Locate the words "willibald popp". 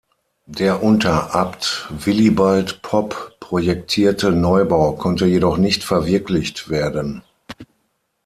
1.91-3.37